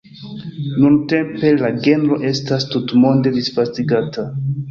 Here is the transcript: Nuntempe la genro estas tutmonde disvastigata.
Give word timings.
Nuntempe 0.83 1.51
la 1.59 1.69
genro 1.83 2.17
estas 2.31 2.67
tutmonde 2.71 3.35
disvastigata. 3.39 4.27